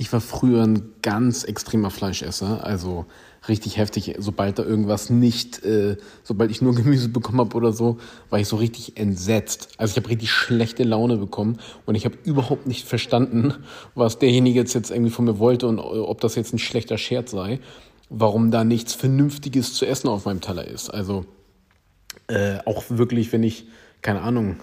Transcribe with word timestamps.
Ich 0.00 0.10
war 0.14 0.22
früher 0.22 0.62
ein 0.62 0.94
ganz 1.02 1.44
extremer 1.44 1.90
Fleischesser, 1.90 2.64
also 2.64 3.04
richtig 3.48 3.76
heftig, 3.76 4.14
sobald 4.18 4.58
da 4.58 4.62
irgendwas 4.62 5.10
nicht, 5.10 5.62
äh, 5.62 5.98
sobald 6.22 6.50
ich 6.50 6.62
nur 6.62 6.74
Gemüse 6.74 7.10
bekommen 7.10 7.38
habe 7.38 7.54
oder 7.54 7.74
so, 7.74 7.98
war 8.30 8.40
ich 8.40 8.48
so 8.48 8.56
richtig 8.56 8.96
entsetzt. 8.96 9.68
Also 9.76 9.90
ich 9.92 9.96
habe 9.98 10.08
richtig 10.08 10.30
schlechte 10.30 10.84
Laune 10.84 11.18
bekommen 11.18 11.58
und 11.84 11.96
ich 11.96 12.06
habe 12.06 12.16
überhaupt 12.24 12.66
nicht 12.66 12.88
verstanden, 12.88 13.52
was 13.94 14.18
derjenige 14.18 14.60
jetzt, 14.60 14.72
jetzt 14.72 14.90
irgendwie 14.90 15.10
von 15.10 15.26
mir 15.26 15.38
wollte 15.38 15.66
und 15.68 15.78
ob 15.78 16.18
das 16.22 16.34
jetzt 16.34 16.54
ein 16.54 16.58
schlechter 16.58 16.96
Scherz 16.96 17.32
sei, 17.32 17.60
warum 18.08 18.50
da 18.50 18.64
nichts 18.64 18.94
Vernünftiges 18.94 19.74
zu 19.74 19.84
essen 19.84 20.08
auf 20.08 20.24
meinem 20.24 20.40
Teller 20.40 20.66
ist. 20.66 20.88
Also 20.88 21.26
äh, 22.26 22.56
auch 22.64 22.84
wirklich, 22.88 23.34
wenn 23.34 23.42
ich, 23.42 23.66
keine 24.00 24.22
Ahnung, 24.22 24.56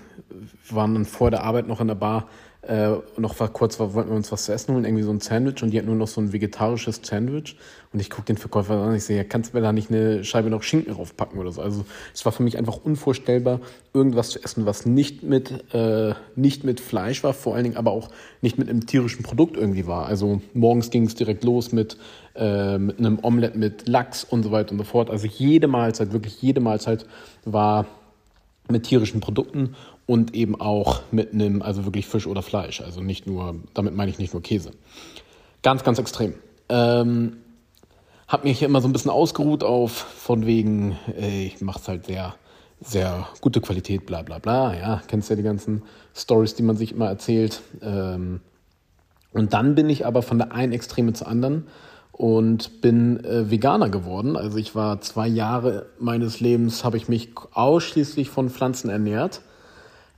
waren 0.72 0.96
dann 0.96 1.06
vor 1.06 1.30
der 1.30 1.44
Arbeit 1.44 1.68
noch 1.68 1.80
in 1.80 1.90
der 1.90 1.94
Bar, 1.94 2.28
äh, 2.68 2.98
noch 3.18 3.40
war 3.40 3.48
kurz, 3.48 3.80
war, 3.80 3.94
wollten 3.94 4.10
wir 4.10 4.18
uns 4.18 4.32
was 4.32 4.46
zu 4.46 4.52
essen 4.52 4.74
holen, 4.74 4.84
irgendwie 4.84 5.04
so 5.04 5.12
ein 5.12 5.22
Sandwich 5.22 5.64
und 5.64 5.72
die 5.72 5.80
hat 5.80 5.86
nur 5.86 5.96
noch 5.96 6.08
so 6.08 6.20
ein 6.20 6.34
vegetarisches 6.34 7.00
Sandwich 7.02 7.56
und 7.94 8.02
ich 8.02 8.10
gucke 8.10 8.26
den 8.26 8.36
Verkäufer 8.36 8.74
an 8.74 8.90
und 8.90 8.96
ich 8.96 9.06
sehe, 9.06 9.16
ja, 9.16 9.24
kannst 9.24 9.54
du 9.54 9.58
mir 9.58 9.64
da 9.64 9.72
nicht 9.72 9.90
eine 9.90 10.26
Scheibe 10.26 10.50
noch 10.50 10.64
Schinken 10.64 10.94
draufpacken 10.94 11.40
oder 11.40 11.52
so. 11.52 11.62
Also 11.62 11.86
es 12.14 12.26
war 12.26 12.34
für 12.34 12.44
mich 12.44 12.58
einfach 12.58 12.78
unvorstellbar, 12.84 13.62
irgendwas 13.94 14.32
zu 14.32 14.44
essen, 14.44 14.66
was 14.66 14.86
nicht 14.86 15.24
mit, 15.24 15.74
äh, 15.74 16.14
nicht 16.36 16.66
mit 16.66 16.82
Fleisch 16.82 17.24
war, 17.24 17.34
vor 17.34 17.56
allen 17.56 17.64
Dingen 17.64 17.78
aber 17.78 17.92
auch 17.92 18.10
nicht 18.42 18.58
mit 18.58 18.70
einem 18.70 18.86
tierischen 18.86 19.24
Produkt 19.24 19.56
irgendwie 19.56 19.88
war. 19.88 20.06
Also 20.06 20.42
morgens 20.54 20.90
ging 20.90 21.06
es 21.06 21.16
direkt 21.16 21.46
los 21.46 21.72
mit, 21.72 21.98
äh, 22.36 22.78
mit 22.78 23.00
einem 23.00 23.20
Omelett 23.22 23.56
mit 23.56 23.88
Lachs 23.88 24.26
und 24.26 24.44
so 24.44 24.52
weiter 24.52 24.74
und 24.74 24.80
so 24.80 24.84
fort. 24.84 25.10
Also 25.10 25.26
jede 25.26 25.68
Mahlzeit, 25.68 26.12
wirklich 26.12 26.42
jede 26.42 26.60
Mahlzeit 26.60 27.06
war 27.46 27.86
mit 28.70 28.84
tierischen 28.84 29.22
Produkten 29.22 29.76
und 30.06 30.34
eben 30.36 30.60
auch 30.60 31.02
mit 31.12 31.34
einem, 31.34 31.62
also 31.62 31.86
wirklich 31.86 32.08
Fisch 32.08 32.28
oder 32.28 32.42
Fleisch. 32.42 32.82
Also 32.82 33.02
nicht 33.02 33.28
nur, 33.28 33.56
damit 33.74 33.96
meine 33.96 34.12
ich 34.12 34.20
nicht 34.20 34.34
nur 34.34 34.42
Käse. 34.42 34.72
Ganz, 35.64 35.84
ganz 35.84 36.00
extrem. 36.00 36.34
Ähm, 36.70 37.38
hab 38.28 38.44
mich 38.44 38.60
hier 38.60 38.68
immer 38.68 38.82
so 38.82 38.88
ein 38.88 38.94
bisschen 38.94 39.12
ausgeruht 39.12 39.64
auf, 39.64 39.92
von 39.92 40.46
wegen, 40.46 40.98
ey, 41.16 41.48
ich 41.48 41.62
mach's 41.62 41.88
halt 41.88 42.06
sehr, 42.06 42.36
sehr 42.82 43.28
gute 43.42 43.62
Qualität, 43.62 44.06
bla 44.06 44.22
bla 44.22 44.40
bla. 44.40 44.76
Ja, 44.76 45.02
kennst 45.08 45.30
ja 45.30 45.36
die 45.36 45.44
ganzen 45.44 45.84
Stories, 46.16 46.56
die 46.56 46.64
man 46.64 46.76
sich 46.76 46.92
immer 46.92 47.08
erzählt. 47.08 47.62
Ähm, 47.82 48.42
und 49.32 49.54
dann 49.54 49.76
bin 49.76 49.90
ich 49.90 50.06
aber 50.06 50.22
von 50.22 50.38
der 50.38 50.52
einen 50.52 50.74
Extreme 50.74 51.14
zur 51.14 51.28
anderen 51.28 51.68
und 52.18 52.82
bin 52.82 53.24
äh, 53.24 53.50
Veganer 53.50 53.90
geworden. 53.90 54.36
Also 54.36 54.58
ich 54.58 54.76
war 54.76 55.02
zwei 55.02 55.28
Jahre 55.28 55.86
meines 56.00 56.40
Lebens, 56.40 56.84
habe 56.84 56.98
ich 56.98 57.08
mich 57.08 57.30
ausschließlich 57.54 58.30
von 58.30 58.50
Pflanzen 58.50 58.90
ernährt 58.90 59.42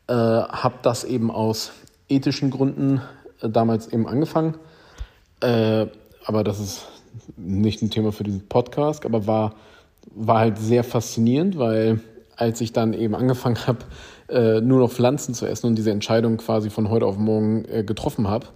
äh, 0.10 0.14
habe 0.14 0.76
das 0.82 1.04
eben 1.04 1.30
aus 1.32 1.72
ethischen 2.10 2.50
Gründen 2.50 3.02
äh, 3.42 3.50
damals 3.50 3.88
eben 3.88 4.08
angefangen. 4.08 4.56
Äh, 5.40 5.86
aber 6.26 6.44
das 6.44 6.60
ist 6.60 6.88
nicht 7.38 7.82
ein 7.82 7.92
Thema 7.92 8.12
für 8.12 8.24
diesen 8.24 8.48
Podcast, 8.48 9.06
aber 9.06 9.28
war, 9.28 9.56
war 10.14 10.40
halt 10.40 10.58
sehr 10.58 10.84
faszinierend, 10.84 11.58
weil 11.58 12.02
als 12.36 12.60
ich 12.62 12.74
dann 12.74 12.94
eben 12.94 13.16
angefangen 13.16 13.58
habe, 13.68 13.86
äh, 14.30 14.62
nur 14.62 14.80
noch 14.80 14.92
Pflanzen 14.92 15.34
zu 15.34 15.46
essen 15.46 15.68
und 15.68 15.76
diese 15.76 15.92
Entscheidung 15.92 16.38
quasi 16.38 16.70
von 16.70 16.90
heute 16.90 17.06
auf 17.06 17.18
morgen 17.18 17.66
äh, 17.66 17.84
getroffen 17.84 18.28
habe, 18.28 18.48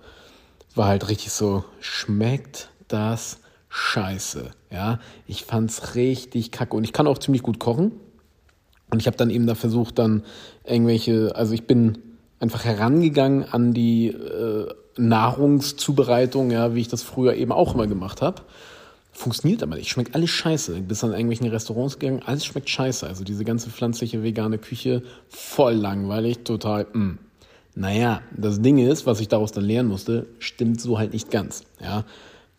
war 0.75 0.87
halt 0.87 1.07
richtig 1.07 1.31
so, 1.31 1.63
schmeckt 1.79 2.69
das 2.93 3.39
scheiße. 3.69 4.51
Ja, 4.71 4.99
ich 5.27 5.45
fand's 5.45 5.95
richtig 5.95 6.51
kacke 6.51 6.75
und 6.75 6.83
ich 6.83 6.93
kann 6.93 7.07
auch 7.07 7.17
ziemlich 7.17 7.41
gut 7.41 7.59
kochen. 7.59 7.91
Und 8.91 8.99
ich 8.99 9.07
habe 9.07 9.17
dann 9.17 9.31
eben 9.31 9.47
da 9.47 9.55
versucht, 9.55 9.97
dann 9.97 10.23
irgendwelche, 10.63 11.35
also 11.35 11.53
ich 11.53 11.65
bin 11.65 11.97
einfach 12.39 12.63
herangegangen 12.63 13.43
an 13.43 13.73
die 13.73 14.09
äh, 14.09 14.67
Nahrungszubereitung, 14.97 16.51
ja, 16.51 16.75
wie 16.75 16.81
ich 16.81 16.87
das 16.87 17.01
früher 17.01 17.33
eben 17.33 17.51
auch 17.51 17.73
immer 17.73 17.87
gemacht 17.87 18.21
habe. 18.21 18.43
Funktioniert 19.11 19.63
aber 19.63 19.75
nicht. 19.75 19.89
Schmeckt 19.89 20.13
alles 20.13 20.29
scheiße. 20.29 20.81
Bis 20.81 21.03
an 21.03 21.11
irgendwelchen 21.11 21.47
Restaurants 21.47 21.97
gegangen, 21.97 22.21
alles 22.25 22.45
schmeckt 22.45 22.69
scheiße. 22.69 23.07
Also 23.07 23.23
diese 23.23 23.43
ganze 23.43 23.71
pflanzliche 23.71 24.21
vegane 24.21 24.59
Küche, 24.59 25.01
voll 25.29 25.73
langweilig, 25.73 26.43
total, 26.43 26.85
mh. 26.93 26.99
Mm. 26.99 27.19
Naja, 27.75 28.21
das 28.37 28.61
Ding 28.61 28.77
ist, 28.77 29.07
was 29.07 29.19
ich 29.19 29.29
daraus 29.29 29.51
dann 29.51 29.63
lernen 29.63 29.89
musste, 29.89 30.27
stimmt 30.37 30.79
so 30.79 30.99
halt 30.99 31.13
nicht 31.13 31.31
ganz. 31.31 31.63
Ja, 31.81 32.05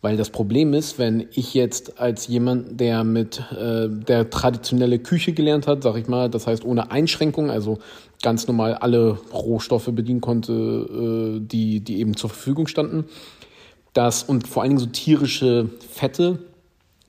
weil 0.05 0.17
das 0.17 0.29
Problem 0.29 0.75
ist, 0.75 0.99
wenn 0.99 1.25
ich 1.31 1.55
jetzt 1.55 1.99
als 1.99 2.27
jemand, 2.27 2.79
der 2.79 3.03
mit 3.03 3.39
äh, 3.59 3.89
der 3.89 4.29
traditionelle 4.29 4.99
Küche 4.99 5.33
gelernt 5.33 5.65
hat, 5.65 5.81
sag 5.81 5.95
ich 5.95 6.07
mal, 6.07 6.29
das 6.29 6.45
heißt 6.45 6.63
ohne 6.63 6.91
Einschränkung, 6.91 7.49
also 7.49 7.79
ganz 8.21 8.45
normal 8.47 8.75
alle 8.75 9.17
Rohstoffe 9.33 9.89
bedienen 9.91 10.21
konnte, 10.21 10.53
äh, 10.53 11.39
die, 11.39 11.79
die 11.79 11.97
eben 11.97 12.15
zur 12.15 12.29
Verfügung 12.29 12.67
standen, 12.67 13.05
das 13.93 14.21
und 14.21 14.47
vor 14.47 14.61
allen 14.61 14.73
Dingen 14.73 14.79
so 14.79 14.85
tierische 14.85 15.71
Fette 15.91 16.37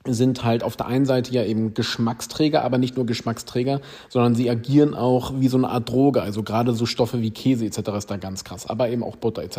sind 0.09 0.44
halt 0.44 0.62
auf 0.62 0.77
der 0.77 0.87
einen 0.87 1.06
Seite 1.06 1.33
ja 1.33 1.44
eben 1.44 1.75
Geschmacksträger, 1.75 2.62
aber 2.62 2.78
nicht 2.78 2.97
nur 2.97 3.06
Geschmacksträger, 3.06 3.81
sondern 4.09 4.34
sie 4.34 4.49
agieren 4.49 4.94
auch 4.94 5.33
wie 5.39 5.49
so 5.49 5.56
eine 5.56 5.69
Art 5.69 5.89
Droge. 5.89 6.22
Also 6.22 6.43
gerade 6.43 6.72
so 6.75 6.87
Stoffe 6.87 7.21
wie 7.22 7.31
Käse 7.31 7.67
etc. 7.67 7.78
ist 7.97 8.11
da 8.11 8.17
ganz 8.17 8.44
krass, 8.44 8.67
aber 8.67 8.89
eben 8.89 9.03
auch 9.03 9.17
Butter 9.17 9.43
etc. 9.43 9.59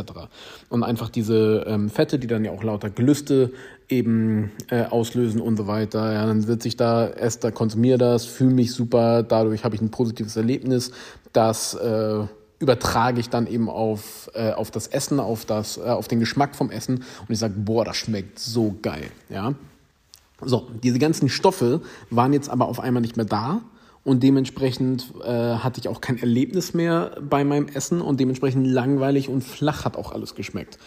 Und 0.69 0.83
einfach 0.83 1.09
diese 1.09 1.65
ähm, 1.67 1.89
Fette, 1.89 2.19
die 2.19 2.27
dann 2.27 2.45
ja 2.45 2.51
auch 2.51 2.63
lauter 2.63 2.89
Gelüste 2.89 3.51
eben 3.89 4.51
äh, 4.69 4.85
auslösen 4.85 5.41
und 5.41 5.57
so 5.57 5.67
weiter. 5.67 6.13
Ja, 6.13 6.25
dann 6.25 6.47
wird 6.47 6.61
sich 6.61 6.75
da, 6.75 7.07
ess 7.07 7.39
da, 7.39 7.51
konsumiere 7.51 7.97
das, 7.97 8.25
fühle 8.25 8.53
mich 8.53 8.73
super, 8.73 9.23
dadurch 9.23 9.63
habe 9.63 9.75
ich 9.75 9.81
ein 9.81 9.91
positives 9.91 10.35
Erlebnis. 10.35 10.91
Das 11.33 11.73
äh, 11.73 12.25
übertrage 12.59 13.19
ich 13.19 13.29
dann 13.29 13.47
eben 13.47 13.69
auf, 13.69 14.29
äh, 14.33 14.51
auf 14.51 14.71
das 14.71 14.87
Essen, 14.87 15.19
auf, 15.19 15.45
das, 15.45 15.77
äh, 15.77 15.81
auf 15.81 16.07
den 16.07 16.19
Geschmack 16.19 16.55
vom 16.55 16.71
Essen 16.71 16.97
und 16.97 17.29
ich 17.29 17.39
sage, 17.39 17.53
boah, 17.57 17.85
das 17.85 17.97
schmeckt 17.97 18.39
so 18.39 18.75
geil. 18.81 19.07
Ja. 19.29 19.53
So, 20.43 20.67
diese 20.83 20.99
ganzen 20.99 21.29
Stoffe 21.29 21.81
waren 22.09 22.33
jetzt 22.33 22.49
aber 22.49 22.67
auf 22.67 22.79
einmal 22.79 23.01
nicht 23.01 23.17
mehr 23.17 23.25
da 23.25 23.61
und 24.03 24.23
dementsprechend 24.23 25.13
äh, 25.23 25.55
hatte 25.55 25.79
ich 25.79 25.87
auch 25.87 25.99
kein 25.99 26.17
Erlebnis 26.17 26.73
mehr 26.73 27.17
bei 27.21 27.43
meinem 27.43 27.67
Essen 27.67 28.01
und 28.01 28.19
dementsprechend 28.19 28.65
langweilig 28.67 29.29
und 29.29 29.43
flach 29.43 29.83
hat 29.83 29.97
auch 29.97 30.11
alles 30.11 30.35
geschmeckt. 30.35 30.77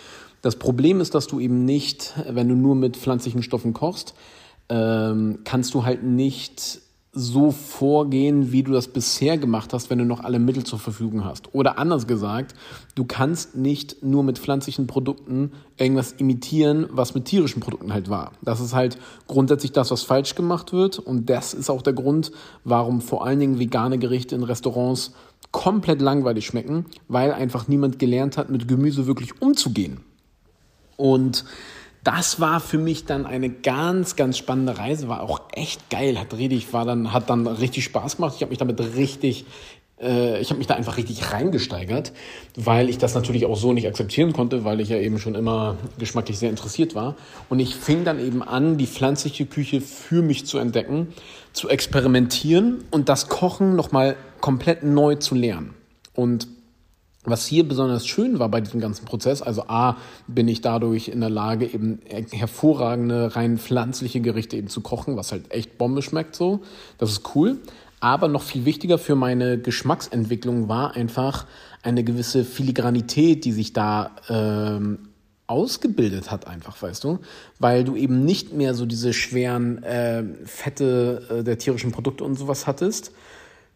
Das 0.40 0.56
Problem 0.56 1.00
ist, 1.00 1.14
dass 1.14 1.26
du 1.26 1.40
eben 1.40 1.64
nicht, 1.64 2.14
wenn 2.28 2.48
du 2.48 2.54
nur 2.54 2.74
mit 2.74 2.96
pflanzlichen 2.96 3.42
Stoffen 3.42 3.74
kochst, 3.74 4.14
ähm, 4.70 5.40
kannst 5.44 5.74
du 5.74 5.84
halt 5.84 6.02
nicht 6.02 6.80
so 7.12 7.50
vorgehen, 7.50 8.52
wie 8.52 8.62
du 8.62 8.70
das 8.70 8.86
bisher 8.86 9.36
gemacht 9.36 9.72
hast, 9.72 9.90
wenn 9.90 9.98
du 9.98 10.04
noch 10.04 10.20
alle 10.20 10.38
Mittel 10.38 10.62
zur 10.62 10.78
Verfügung 10.78 11.24
hast. 11.24 11.52
Oder 11.54 11.76
anders 11.76 12.06
gesagt, 12.06 12.54
du 12.94 13.04
kannst 13.04 13.56
nicht 13.56 14.04
nur 14.04 14.22
mit 14.22 14.38
pflanzlichen 14.38 14.86
Produkten 14.86 15.50
irgendwas 15.76 16.12
imitieren, 16.12 16.86
was 16.90 17.14
mit 17.14 17.24
tierischen 17.24 17.60
Produkten 17.60 17.92
halt 17.92 18.10
war. 18.10 18.32
Das 18.42 18.60
ist 18.60 18.74
halt 18.74 18.96
grundsätzlich 19.26 19.72
das, 19.72 19.90
was 19.90 20.02
falsch 20.02 20.36
gemacht 20.36 20.72
wird. 20.72 21.00
Und 21.00 21.28
das 21.28 21.52
ist 21.52 21.68
auch 21.68 21.82
der 21.82 21.94
Grund, 21.94 22.30
warum 22.62 23.00
vor 23.00 23.26
allen 23.26 23.40
Dingen 23.40 23.58
vegane 23.58 23.98
Gerichte 23.98 24.36
in 24.36 24.44
Restaurants 24.44 25.12
komplett 25.50 26.00
langweilig 26.00 26.46
schmecken, 26.46 26.86
weil 27.08 27.32
einfach 27.32 27.66
niemand 27.66 27.98
gelernt 27.98 28.36
hat, 28.36 28.50
mit 28.50 28.68
Gemüse 28.68 29.08
wirklich 29.08 29.42
umzugehen. 29.42 30.00
Und 30.96 31.44
das 32.04 32.40
war 32.40 32.60
für 32.60 32.78
mich 32.78 33.04
dann 33.04 33.26
eine 33.26 33.50
ganz, 33.50 34.16
ganz 34.16 34.38
spannende 34.38 34.78
Reise, 34.78 35.08
war 35.08 35.22
auch 35.22 35.40
echt 35.52 35.90
geil, 35.90 36.18
hat 36.18 36.34
richtig, 36.34 36.72
war 36.72 36.84
dann, 36.84 37.12
hat 37.12 37.28
dann 37.28 37.46
richtig 37.46 37.84
Spaß 37.84 38.16
gemacht. 38.16 38.34
Ich 38.36 38.42
habe 38.42 38.50
mich 38.50 38.58
damit 38.58 38.80
richtig, 38.96 39.44
äh, 40.00 40.40
ich 40.40 40.48
habe 40.48 40.58
mich 40.58 40.66
da 40.66 40.74
einfach 40.74 40.96
richtig 40.96 41.30
reingesteigert, 41.30 42.12
weil 42.56 42.88
ich 42.88 42.96
das 42.96 43.14
natürlich 43.14 43.44
auch 43.44 43.56
so 43.56 43.74
nicht 43.74 43.86
akzeptieren 43.86 44.32
konnte, 44.32 44.64
weil 44.64 44.80
ich 44.80 44.88
ja 44.88 44.96
eben 44.96 45.18
schon 45.18 45.34
immer 45.34 45.76
geschmacklich 45.98 46.38
sehr 46.38 46.48
interessiert 46.48 46.94
war. 46.94 47.16
Und 47.50 47.60
ich 47.60 47.76
fing 47.76 48.04
dann 48.04 48.18
eben 48.18 48.42
an, 48.42 48.78
die 48.78 48.86
pflanzliche 48.86 49.44
Küche 49.44 49.82
für 49.82 50.22
mich 50.22 50.46
zu 50.46 50.58
entdecken, 50.58 51.08
zu 51.52 51.68
experimentieren 51.68 52.84
und 52.90 53.10
das 53.10 53.28
Kochen 53.28 53.76
nochmal 53.76 54.16
komplett 54.40 54.84
neu 54.84 55.16
zu 55.16 55.34
lernen. 55.34 55.74
Und 56.14 56.48
was 57.30 57.46
hier 57.46 57.66
besonders 57.66 58.06
schön 58.06 58.38
war 58.38 58.48
bei 58.48 58.60
diesem 58.60 58.80
ganzen 58.80 59.04
Prozess, 59.04 59.42
also 59.42 59.64
A, 59.68 59.96
bin 60.26 60.48
ich 60.48 60.60
dadurch 60.60 61.08
in 61.08 61.20
der 61.20 61.30
Lage, 61.30 61.66
eben 61.66 62.00
hervorragende, 62.30 63.34
rein 63.36 63.58
pflanzliche 63.58 64.20
Gerichte 64.20 64.56
eben 64.56 64.68
zu 64.68 64.80
kochen, 64.80 65.16
was 65.16 65.32
halt 65.32 65.52
echt 65.52 65.78
Bombe 65.78 66.02
schmeckt 66.02 66.34
so. 66.36 66.60
Das 66.98 67.10
ist 67.10 67.34
cool. 67.34 67.58
Aber 68.00 68.28
noch 68.28 68.42
viel 68.42 68.64
wichtiger 68.64 68.96
für 68.96 69.14
meine 69.14 69.58
Geschmacksentwicklung 69.58 70.68
war 70.68 70.96
einfach 70.96 71.46
eine 71.82 72.02
gewisse 72.02 72.44
Filigranität, 72.44 73.44
die 73.44 73.52
sich 73.52 73.74
da 73.74 74.12
ähm, 74.28 75.10
ausgebildet 75.46 76.30
hat, 76.30 76.46
einfach, 76.46 76.80
weißt 76.80 77.02
du, 77.04 77.18
weil 77.58 77.84
du 77.84 77.96
eben 77.96 78.24
nicht 78.24 78.52
mehr 78.52 78.72
so 78.74 78.86
diese 78.86 79.12
schweren 79.12 79.82
äh, 79.82 80.22
Fette 80.44 81.40
äh, 81.40 81.44
der 81.44 81.58
tierischen 81.58 81.92
Produkte 81.92 82.24
und 82.24 82.36
sowas 82.36 82.66
hattest, 82.66 83.12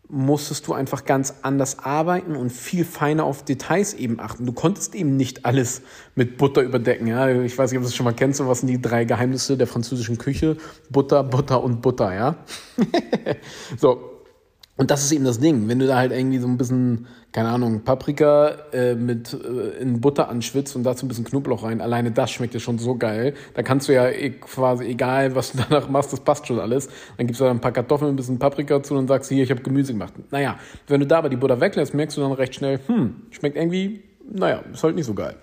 musstest 0.08 0.66
du 0.66 0.74
einfach 0.74 1.04
ganz 1.04 1.34
anders 1.42 1.78
arbeiten 1.78 2.36
und 2.36 2.50
viel 2.50 2.84
feiner 2.84 3.24
auf 3.24 3.44
Details 3.44 3.94
eben 3.94 4.20
achten. 4.20 4.44
Du 4.46 4.52
konntest 4.52 4.94
eben 4.94 5.16
nicht 5.16 5.44
alles 5.46 5.82
mit 6.14 6.36
Butter 6.36 6.62
überdecken. 6.62 7.06
Ja? 7.06 7.28
Ich 7.28 7.56
weiß 7.56 7.70
nicht, 7.70 7.78
ob 7.78 7.84
du 7.84 7.88
das 7.88 7.96
schon 7.96 8.04
mal 8.04 8.12
kennst, 8.12 8.38
so 8.38 8.46
was 8.46 8.60
sind 8.60 8.68
die 8.68 8.80
drei 8.80 9.04
Geheimnisse 9.04 9.56
der 9.56 9.66
französischen 9.66 10.18
Küche? 10.18 10.56
Butter, 10.90 11.24
Butter 11.24 11.62
und 11.62 11.80
Butter, 11.80 12.14
ja. 12.14 12.36
so. 13.78 14.13
Und 14.76 14.90
das 14.90 15.04
ist 15.04 15.12
eben 15.12 15.24
das 15.24 15.38
Ding, 15.38 15.68
wenn 15.68 15.78
du 15.78 15.86
da 15.86 15.96
halt 15.96 16.10
irgendwie 16.10 16.38
so 16.38 16.48
ein 16.48 16.58
bisschen, 16.58 17.06
keine 17.30 17.48
Ahnung, 17.50 17.82
Paprika 17.82 18.48
äh, 18.72 18.96
mit 18.96 19.32
äh, 19.32 19.80
in 19.80 20.00
Butter 20.00 20.28
anschwitzt 20.28 20.74
und 20.74 20.82
dazu 20.82 21.06
ein 21.06 21.08
bisschen 21.08 21.24
Knoblauch 21.24 21.62
rein, 21.62 21.80
alleine 21.80 22.10
das 22.10 22.32
schmeckt 22.32 22.54
dir 22.54 22.60
schon 22.60 22.78
so 22.78 22.96
geil. 22.96 23.34
Da 23.54 23.62
kannst 23.62 23.88
du 23.88 23.94
ja 23.94 24.08
eh 24.08 24.30
quasi, 24.30 24.86
egal 24.86 25.36
was 25.36 25.52
du 25.52 25.58
danach 25.68 25.88
machst, 25.88 26.12
das 26.12 26.20
passt 26.20 26.48
schon 26.48 26.58
alles. 26.58 26.88
Dann 27.16 27.28
gibst 27.28 27.40
du 27.40 27.44
da 27.44 27.50
ein 27.52 27.60
paar 27.60 27.70
Kartoffeln, 27.70 28.12
ein 28.12 28.16
bisschen 28.16 28.40
Paprika 28.40 28.82
zu 28.82 28.94
und 28.96 29.06
sagst, 29.06 29.30
hier, 29.30 29.44
ich 29.44 29.50
habe 29.50 29.62
Gemüse 29.62 29.92
gemacht. 29.92 30.12
Naja, 30.32 30.58
wenn 30.88 30.98
du 31.00 31.06
da 31.06 31.18
aber 31.18 31.28
die 31.28 31.36
Butter 31.36 31.60
weglässt, 31.60 31.94
merkst 31.94 32.16
du 32.16 32.22
dann 32.22 32.32
recht 32.32 32.56
schnell, 32.56 32.80
hm, 32.86 33.14
schmeckt 33.30 33.56
irgendwie, 33.56 34.02
naja, 34.28 34.64
ist 34.72 34.82
halt 34.82 34.96
nicht 34.96 35.06
so 35.06 35.14
geil. 35.14 35.36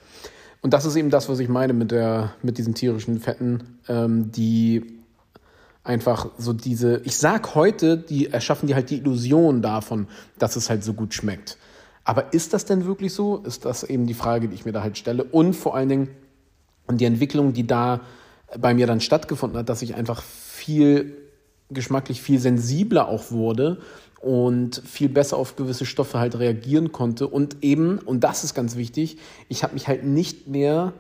Und 0.61 0.73
das 0.73 0.85
ist 0.85 0.97
eben 0.97 1.09
das, 1.09 1.29
was 1.29 1.39
ich 1.39 1.47
meine 1.47 1.71
mit, 1.71 1.91
der, 1.91 2.33
mit 2.43 2.57
diesen 2.57 2.75
tierischen 2.75 3.19
Fetten, 3.19 3.79
ähm, 3.87 4.31
die 4.31 5.00
einfach 5.83 6.29
so 6.37 6.53
diese, 6.53 7.01
ich 7.05 7.17
sag 7.17 7.55
heute, 7.55 7.97
die 7.97 8.27
erschaffen 8.27 8.67
die 8.67 8.75
halt 8.75 8.89
die 8.89 8.97
Illusion 8.97 9.61
davon, 9.61 10.07
dass 10.37 10.55
es 10.55 10.69
halt 10.69 10.83
so 10.83 10.93
gut 10.93 11.13
schmeckt. 11.13 11.57
Aber 12.03 12.33
ist 12.33 12.53
das 12.53 12.65
denn 12.65 12.85
wirklich 12.85 13.13
so? 13.13 13.37
Ist 13.37 13.65
das 13.65 13.83
eben 13.83 14.05
die 14.05 14.13
Frage, 14.13 14.47
die 14.47 14.55
ich 14.55 14.65
mir 14.65 14.71
da 14.71 14.81
halt 14.83 14.97
stelle? 14.97 15.23
Und 15.23 15.53
vor 15.53 15.75
allen 15.75 15.89
Dingen 15.89 16.09
die 16.89 17.05
Entwicklung, 17.05 17.53
die 17.53 17.65
da 17.65 18.01
bei 18.57 18.73
mir 18.73 18.87
dann 18.87 19.01
stattgefunden 19.01 19.57
hat, 19.57 19.69
dass 19.69 19.81
ich 19.81 19.95
einfach 19.95 20.21
viel 20.21 21.17
geschmacklich 21.69 22.21
viel 22.21 22.39
sensibler 22.39 23.07
auch 23.07 23.31
wurde 23.31 23.79
und 24.19 24.81
viel 24.85 25.09
besser 25.09 25.37
auf 25.37 25.55
gewisse 25.55 25.85
Stoffe 25.85 26.19
halt 26.19 26.37
reagieren 26.37 26.91
konnte 26.91 27.27
und 27.27 27.63
eben, 27.63 27.97
und 27.99 28.23
das 28.23 28.43
ist 28.43 28.53
ganz 28.53 28.75
wichtig, 28.75 29.17
ich 29.47 29.63
habe 29.63 29.73
mich 29.73 29.87
halt 29.87 30.03
nicht 30.03 30.47
mehr 30.47 30.93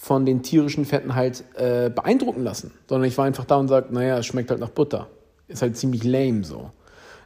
von 0.00 0.24
den 0.24 0.42
tierischen 0.42 0.84
Fetten 0.84 1.14
halt 1.14 1.44
äh, 1.56 1.90
beeindrucken 1.90 2.42
lassen, 2.42 2.70
sondern 2.88 3.08
ich 3.08 3.18
war 3.18 3.24
einfach 3.24 3.44
da 3.44 3.56
und 3.56 3.68
sagte, 3.68 3.92
naja, 3.92 4.18
es 4.18 4.26
schmeckt 4.26 4.50
halt 4.50 4.60
nach 4.60 4.70
Butter. 4.70 5.08
Ist 5.48 5.60
halt 5.60 5.76
ziemlich 5.76 6.04
lame 6.04 6.44
so. 6.44 6.70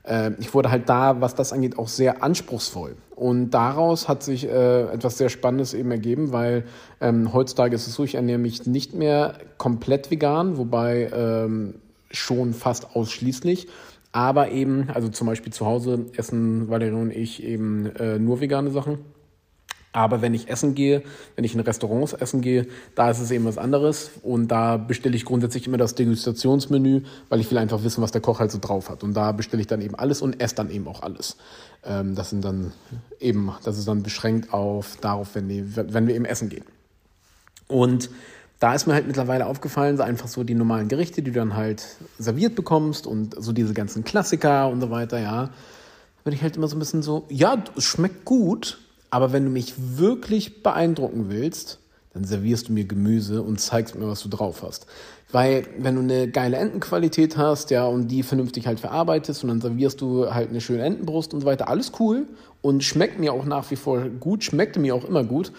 Äh, 0.05 0.33
ich 0.41 0.53
wurde 0.55 0.71
halt 0.71 0.89
da, 0.89 1.21
was 1.21 1.35
das 1.35 1.53
angeht, 1.53 1.79
auch 1.79 1.89
sehr 1.89 2.23
anspruchsvoll. 2.23 2.97
Und 3.15 3.51
daraus 3.51 4.09
hat 4.09 4.23
sich 4.23 4.49
äh, 4.49 4.83
etwas 4.85 5.19
sehr 5.19 5.29
Spannendes 5.29 5.75
eben 5.75 5.91
ergeben, 5.91 6.33
weil 6.33 6.65
ähm, 7.01 7.33
heutzutage 7.33 7.75
ist 7.75 7.87
es 7.87 7.95
so, 7.95 8.05
ich 8.05 8.15
ernähre 8.15 8.39
mich 8.39 8.67
nicht 8.67 8.95
mehr 8.95 9.35
komplett 9.59 10.11
vegan, 10.11 10.57
wobei 10.57 11.11
ähm, 11.15 11.75
schon 12.11 12.55
fast 12.55 12.97
ausschließlich. 12.97 13.69
Aber 14.13 14.51
eben, 14.51 14.89
also 14.93 15.09
zum 15.09 15.27
Beispiel 15.27 15.53
zu 15.53 15.67
Hause 15.67 16.07
essen 16.17 16.69
Valerie 16.69 17.01
und 17.01 17.11
ich 17.11 17.43
eben 17.45 17.87
äh, 17.97 18.19
nur 18.19 18.41
vegane 18.41 18.71
Sachen. 18.71 18.99
Aber 19.93 20.23
wenn 20.23 20.33
ich 20.33 20.49
essen 20.49 20.75
gehe, 20.75 21.03
wenn 21.37 21.45
ich 21.45 21.55
in 21.55 21.61
Restaurants 21.61 22.15
essen 22.15 22.41
gehe, 22.41 22.67
da 22.95 23.11
ist 23.11 23.21
es 23.21 23.31
eben 23.31 23.45
was 23.45 23.59
anderes. 23.59 24.13
Und 24.23 24.49
da 24.49 24.79
bestelle 24.79 25.15
ich 25.15 25.27
grundsätzlich 25.27 25.67
immer 25.67 25.77
das 25.77 25.95
Degustationsmenü, 25.95 27.03
weil 27.29 27.41
ich 27.41 27.51
will 27.51 27.59
einfach 27.59 27.85
wissen, 27.85 28.03
was 28.03 28.11
der 28.11 28.23
Koch 28.23 28.41
halt 28.41 28.51
so 28.51 28.59
drauf 28.59 28.89
hat. 28.89 29.03
Und 29.05 29.15
da 29.15 29.33
bestelle 29.33 29.61
ich 29.61 29.67
dann 29.67 29.83
eben 29.83 29.95
alles 29.95 30.23
und 30.23 30.41
esse 30.41 30.55
dann 30.55 30.71
eben 30.71 30.89
auch 30.89 31.03
alles. 31.03 31.37
Ähm, 31.85 32.15
das 32.15 32.31
sind 32.31 32.43
dann 32.43 32.73
eben, 33.21 33.53
das 33.65 33.79
ist 33.79 33.87
dann 33.87 34.03
beschränkt 34.03 34.55
auf 34.55 34.97
darauf, 35.01 35.35
wenn, 35.35 35.49
die, 35.49 35.77
wenn 35.77 36.07
wir 36.07 36.15
eben 36.15 36.25
essen 36.25 36.49
gehen. 36.49 36.65
Und 37.69 38.09
da 38.61 38.75
ist 38.75 38.87
mir 38.87 38.95
halt 38.95 39.07
mittlerweile 39.07 39.47
aufgefallen, 39.47 40.01
einfach 40.01 40.29
so 40.29 40.45
die 40.45 40.55
normalen 40.55 40.89
Gerichte, 40.89 41.21
die 41.21 41.33
du 41.33 41.41
dann 41.41 41.57
halt 41.57 41.85
serviert 42.19 42.55
bekommst 42.55 43.07
und 43.07 43.35
so 43.43 43.53
diese 43.53 43.75
ganzen 43.75 44.05
Klassiker 44.05 44.69
und 44.69 44.81
so 44.81 44.91
weiter, 44.91 45.19
ja. 45.19 45.51
Bin 46.25 46.33
ich 46.33 46.43
halt 46.43 46.57
immer 46.57 46.69
so 46.69 46.77
ein 46.77 46.79
bisschen 46.79 47.03
so, 47.03 47.27
ja, 47.29 47.63
es 47.77 47.83
schmeckt 47.83 48.25
gut, 48.25 48.79
aber 49.13 49.31
wenn 49.31 49.45
du 49.45 49.51
mich 49.51 49.75
wirklich 49.77 50.63
beeindrucken 50.63 51.27
willst, 51.29 51.81
dann 52.15 52.25
servierst 52.25 52.69
du 52.69 52.73
mir 52.73 52.85
Gemüse 52.85 53.43
und 53.43 53.61
zeigst 53.61 53.95
mir, 53.95 54.09
was 54.09 54.23
du 54.23 54.31
drauf 54.31 54.63
hast. 54.63 54.87
Weil 55.31 55.67
wenn 55.79 55.97
du 55.97 56.01
eine 56.01 56.29
geile 56.29 56.57
Entenqualität 56.57 57.37
hast, 57.37 57.71
ja, 57.71 57.85
und 57.85 58.09
die 58.09 58.23
vernünftig 58.23 58.67
halt 58.67 58.81
verarbeitest 58.81 59.45
und 59.45 59.51
dann 59.51 59.61
servierst 59.61 60.01
du 60.01 60.33
halt 60.33 60.49
eine 60.49 60.63
schöne 60.63 60.85
Entenbrust 60.85 61.35
und 61.35 61.43
so 61.43 61.47
weiter, 61.47 61.69
alles 61.69 61.93
cool 62.01 62.27
und 62.63 62.85
schmeckt 62.85 63.19
mir 63.19 63.35
auch 63.35 63.45
nach 63.45 63.71
wie 63.71 63.77
vor 63.77 64.01
gut, 64.09 64.45
schmeckte 64.45 64.81
mir 64.81 64.95
auch 64.95 65.05
immer 65.05 65.25
gut. 65.25 65.53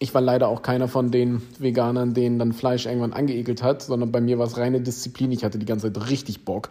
Ich 0.00 0.12
war 0.12 0.20
leider 0.20 0.48
auch 0.48 0.62
keiner 0.62 0.88
von 0.88 1.12
den 1.12 1.42
Veganern, 1.60 2.12
denen 2.12 2.40
dann 2.40 2.52
Fleisch 2.52 2.86
irgendwann 2.86 3.12
angeekelt 3.12 3.62
hat, 3.62 3.82
sondern 3.82 4.10
bei 4.10 4.20
mir 4.20 4.38
war 4.40 4.48
es 4.48 4.56
reine 4.56 4.80
Disziplin. 4.80 5.30
Ich 5.30 5.44
hatte 5.44 5.58
die 5.58 5.66
ganze 5.66 5.92
Zeit 5.92 6.10
richtig 6.10 6.44
Bock 6.44 6.70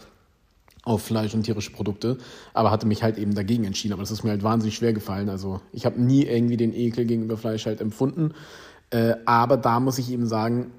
auf 0.85 1.01
Fleisch 1.01 1.33
und 1.33 1.43
tierische 1.43 1.71
Produkte, 1.71 2.17
aber 2.53 2.71
hatte 2.71 2.85
mich 2.85 3.03
halt 3.03 3.17
eben 3.17 3.35
dagegen 3.35 3.65
entschieden. 3.65 3.93
Aber 3.93 4.03
das 4.03 4.11
ist 4.11 4.23
mir 4.23 4.29
halt 4.29 4.43
wahnsinnig 4.43 4.75
schwer 4.75 4.93
gefallen. 4.93 5.29
Also 5.29 5.59
ich 5.73 5.85
habe 5.85 5.99
nie 6.01 6.23
irgendwie 6.23 6.57
den 6.57 6.73
Ekel 6.73 7.05
gegenüber 7.05 7.37
Fleisch 7.37 7.65
halt 7.65 7.81
empfunden. 7.81 8.33
Äh, 8.91 9.15
aber 9.25 9.57
da 9.57 9.79
muss 9.79 9.97
ich 9.97 10.11
eben 10.11 10.27
sagen, 10.27 10.71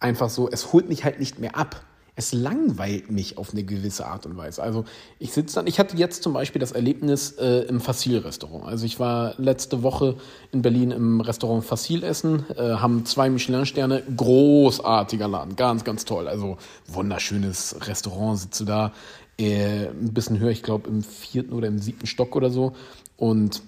einfach 0.00 0.28
so, 0.28 0.50
es 0.50 0.72
holt 0.72 0.88
mich 0.88 1.04
halt 1.04 1.20
nicht 1.20 1.38
mehr 1.38 1.56
ab. 1.56 1.84
Es 2.14 2.34
langweilt 2.34 3.10
mich 3.10 3.38
auf 3.38 3.52
eine 3.52 3.64
gewisse 3.64 4.06
Art 4.06 4.26
und 4.26 4.36
Weise. 4.36 4.62
Also 4.62 4.84
ich 5.18 5.32
sitze 5.32 5.54
dann, 5.54 5.66
ich 5.66 5.78
hatte 5.78 5.96
jetzt 5.96 6.22
zum 6.22 6.34
Beispiel 6.34 6.60
das 6.60 6.72
Erlebnis 6.72 7.32
äh, 7.38 7.60
im 7.60 7.80
Fassil-Restaurant. 7.80 8.66
Also 8.66 8.84
ich 8.84 9.00
war 9.00 9.34
letzte 9.38 9.82
Woche 9.82 10.16
in 10.50 10.60
Berlin 10.60 10.90
im 10.90 11.22
Restaurant 11.22 11.64
Fassil 11.64 12.04
essen, 12.04 12.44
äh, 12.54 12.74
haben 12.74 13.06
zwei 13.06 13.30
Michelin-Sterne, 13.30 14.02
großartiger 14.14 15.26
Laden, 15.26 15.56
ganz, 15.56 15.84
ganz 15.84 16.04
toll. 16.04 16.28
Also 16.28 16.58
wunderschönes 16.86 17.76
Restaurant, 17.86 18.38
sitze 18.38 18.66
da, 18.66 18.92
äh, 19.38 19.88
ein 19.88 20.12
bisschen 20.12 20.38
höher, 20.38 20.50
ich 20.50 20.62
glaube 20.62 20.88
im 20.88 21.02
vierten 21.02 21.52
oder 21.52 21.68
im 21.68 21.78
siebten 21.78 22.06
Stock 22.06 22.36
oder 22.36 22.50
so. 22.50 22.74
Und 23.16 23.62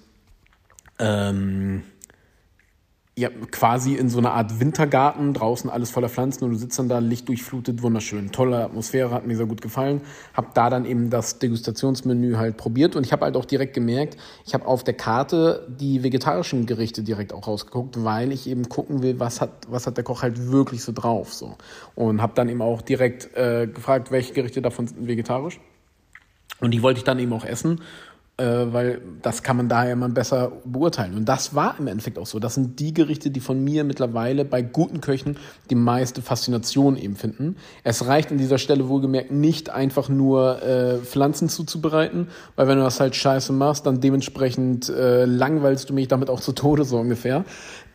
ähm, 0.99 1.83
ja, 3.17 3.29
quasi 3.49 3.95
in 3.95 4.09
so 4.09 4.17
einer 4.17 4.33
Art 4.33 4.59
Wintergarten, 4.59 5.33
draußen 5.33 5.69
alles 5.69 5.89
voller 5.89 6.09
Pflanzen 6.09 6.43
und 6.43 6.51
du 6.51 6.57
sitzt 6.57 6.77
dann 6.77 6.89
da, 6.89 6.99
Licht 6.99 7.29
durchflutet, 7.29 7.81
wunderschön. 7.81 8.33
Tolle 8.33 8.61
Atmosphäre, 8.65 9.11
hat 9.11 9.25
mir 9.25 9.37
sehr 9.37 9.45
gut 9.45 9.61
gefallen. 9.61 10.01
Hab 10.33 10.53
da 10.53 10.69
dann 10.69 10.83
eben 10.83 11.09
das 11.09 11.39
Degustationsmenü 11.39 12.35
halt 12.35 12.57
probiert 12.57 12.97
und 12.97 13.05
ich 13.05 13.13
habe 13.13 13.23
halt 13.23 13.37
auch 13.37 13.45
direkt 13.45 13.73
gemerkt, 13.73 14.17
ich 14.45 14.53
habe 14.53 14.67
auf 14.67 14.83
der 14.83 14.95
Karte 14.95 15.65
die 15.69 16.03
vegetarischen 16.03 16.65
Gerichte 16.65 17.03
direkt 17.03 17.31
auch 17.31 17.47
rausgeguckt, 17.47 18.03
weil 18.03 18.33
ich 18.33 18.47
eben 18.47 18.67
gucken 18.67 19.01
will, 19.01 19.17
was 19.17 19.39
hat, 19.39 19.51
was 19.69 19.87
hat 19.87 19.95
der 19.95 20.03
Koch 20.03 20.21
halt 20.21 20.51
wirklich 20.51 20.83
so 20.83 20.91
drauf. 20.91 21.33
so 21.33 21.55
Und 21.95 22.21
habe 22.21 22.33
dann 22.35 22.49
eben 22.49 22.61
auch 22.61 22.81
direkt 22.81 23.33
äh, 23.37 23.67
gefragt, 23.67 24.11
welche 24.11 24.33
Gerichte 24.33 24.61
davon 24.61 24.87
sind 24.87 25.07
vegetarisch. 25.07 25.61
Und 26.59 26.71
die 26.71 26.81
wollte 26.81 26.97
ich 26.97 27.05
dann 27.05 27.19
eben 27.19 27.31
auch 27.31 27.45
essen 27.45 27.79
weil 28.43 29.01
das 29.21 29.43
kann 29.43 29.55
man 29.57 29.69
daher 29.69 29.93
immer 29.93 30.09
besser 30.09 30.51
beurteilen. 30.65 31.15
Und 31.15 31.25
das 31.25 31.55
war 31.55 31.75
im 31.79 31.87
Endeffekt 31.87 32.17
auch 32.19 32.25
so. 32.25 32.39
Das 32.39 32.55
sind 32.55 32.79
die 32.79 32.93
Gerichte, 32.93 33.31
die 33.31 33.39
von 33.39 33.63
mir 33.63 33.83
mittlerweile 33.85 34.43
bei 34.43 34.61
guten 34.61 34.99
Köchen 34.99 35.37
die 35.69 35.75
meiste 35.75 36.21
Faszination 36.21 36.97
eben 36.97 37.15
finden. 37.15 37.55
Es 37.83 38.07
reicht 38.07 38.31
an 38.31 38.37
dieser 38.37 38.57
Stelle 38.57 38.89
wohlgemerkt 38.89 39.31
nicht 39.31 39.69
einfach 39.69 40.09
nur 40.09 40.61
äh, 40.61 40.97
Pflanzen 40.97 41.47
zuzubereiten, 41.47 42.27
weil 42.55 42.67
wenn 42.67 42.77
du 42.77 42.83
das 42.83 42.99
halt 42.99 43.15
scheiße 43.15 43.53
machst, 43.53 43.85
dann 43.85 44.01
dementsprechend 44.01 44.89
äh, 44.89 45.25
langweilst 45.25 45.89
du 45.89 45.93
mich 45.93 46.07
damit 46.09 46.29
auch 46.29 46.41
zu 46.41 46.51
Tode 46.51 46.83
so 46.83 46.97
ungefähr. 46.97 47.45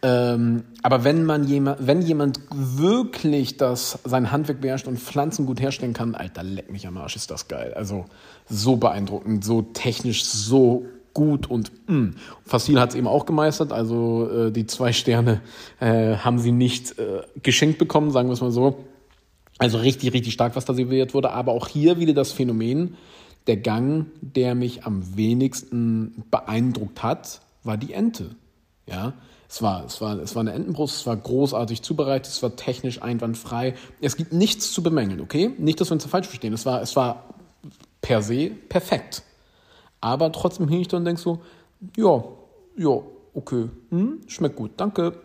Ähm, 0.02 0.64
aber 0.82 1.04
wenn 1.04 1.24
man 1.24 1.44
jemand, 1.44 1.86
wenn 1.86 2.00
jemand 2.00 2.40
wirklich 2.50 3.58
das, 3.58 3.98
sein 4.04 4.32
Handwerk 4.32 4.62
beherrscht 4.62 4.86
und 4.86 4.98
Pflanzen 4.98 5.44
gut 5.44 5.60
herstellen 5.60 5.92
kann, 5.92 6.14
Alter, 6.14 6.42
leck 6.42 6.72
mich 6.72 6.86
am 6.86 6.96
Arsch, 6.96 7.16
ist 7.16 7.30
das 7.30 7.48
geil. 7.48 7.74
Also 7.74 8.06
so 8.48 8.76
beeindruckend, 8.76 9.44
so 9.44 9.60
technisch, 9.60 10.24
so 10.32 10.84
gut 11.14 11.50
und 11.50 11.72
mh. 11.88 11.96
Mm. 11.96 12.14
Fassil 12.44 12.80
hat 12.80 12.90
es 12.90 12.94
eben 12.94 13.06
auch 13.06 13.26
gemeistert, 13.26 13.72
also 13.72 14.28
äh, 14.30 14.52
die 14.52 14.66
zwei 14.66 14.92
Sterne 14.92 15.40
äh, 15.80 16.16
haben 16.16 16.38
sie 16.38 16.52
nicht 16.52 16.98
äh, 16.98 17.22
geschenkt 17.42 17.78
bekommen, 17.78 18.10
sagen 18.10 18.28
wir 18.28 18.34
es 18.34 18.40
mal 18.40 18.52
so. 18.52 18.84
Also 19.58 19.78
richtig, 19.78 20.12
richtig 20.14 20.32
stark, 20.32 20.56
was 20.56 20.64
da 20.64 20.72
serviert 20.72 21.12
wurde. 21.12 21.32
Aber 21.32 21.52
auch 21.52 21.68
hier 21.68 21.98
wieder 21.98 22.14
das 22.14 22.32
Phänomen, 22.32 22.96
der 23.46 23.58
Gang, 23.58 24.06
der 24.22 24.54
mich 24.54 24.84
am 24.84 25.16
wenigsten 25.16 26.24
beeindruckt 26.30 27.02
hat, 27.02 27.40
war 27.62 27.76
die 27.76 27.92
Ente. 27.92 28.36
Ja, 28.88 29.12
es 29.48 29.60
war, 29.60 29.84
es 29.84 30.00
war, 30.00 30.18
es 30.18 30.34
war 30.34 30.40
eine 30.40 30.52
Entenbrust, 30.52 30.96
es 30.96 31.06
war 31.06 31.16
großartig 31.16 31.82
zubereitet, 31.82 32.32
es 32.32 32.42
war 32.42 32.56
technisch 32.56 33.02
einwandfrei. 33.02 33.74
Es 34.00 34.16
gibt 34.16 34.32
nichts 34.32 34.72
zu 34.72 34.82
bemängeln, 34.82 35.20
okay? 35.20 35.52
Nicht, 35.58 35.80
dass 35.80 35.90
wir 35.90 35.94
uns 35.94 36.06
falsch 36.06 36.28
verstehen. 36.28 36.52
Es 36.52 36.64
war, 36.64 36.80
es 36.80 36.96
war 36.96 37.34
per 38.00 38.22
se 38.22 38.50
perfekt. 38.68 39.24
Aber 40.00 40.32
trotzdem 40.32 40.68
hing 40.68 40.80
ich 40.80 40.88
da 40.88 40.96
und 40.96 41.04
denk 41.04 41.18
so, 41.18 41.40
ja, 41.96 42.22
ja, 42.76 43.00
okay, 43.34 43.68
hm, 43.90 44.20
schmeckt 44.26 44.56
gut, 44.56 44.72
danke. 44.76 45.18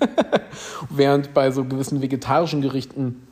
Während 0.90 1.34
bei 1.34 1.50
so 1.50 1.64
gewissen 1.64 2.02
vegetarischen 2.02 2.62
Gerichten 2.62 3.26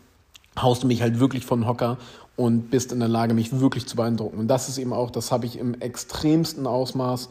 haust 0.61 0.83
du 0.83 0.87
mich 0.87 1.03
halt 1.03 1.21
wirklich 1.21 1.45
von 1.45 1.67
Hocker 1.67 1.99
und 2.37 2.71
bist 2.71 2.93
in 2.93 3.01
der 3.01 3.09
Lage, 3.09 3.35
mich 3.35 3.61
wirklich 3.61 3.87
zu 3.87 3.97
beeindrucken. 3.97 4.39
Und 4.39 4.49
das 4.49 4.69
ist 4.69 4.79
eben 4.79 4.93
auch, 4.93 5.11
das 5.11 5.33
habe 5.33 5.47
ich 5.47 5.59
im 5.59 5.75
extremsten 5.81 6.67
Ausmaß 6.67 7.29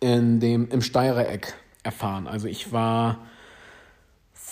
in 0.00 0.40
dem, 0.40 0.68
im 0.68 0.82
Steirer 0.82 1.28
Eck 1.28 1.54
erfahren. 1.82 2.26
Also 2.26 2.48
ich 2.48 2.72
war 2.72 3.18